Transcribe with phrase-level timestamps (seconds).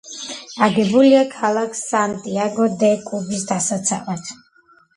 [0.67, 4.37] აგებულია ქალაქ სანტიაგო-დე-კუბის დასაცავად.